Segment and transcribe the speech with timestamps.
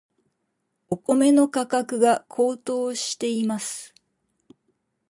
[0.89, 3.93] お米の価格が高騰しています。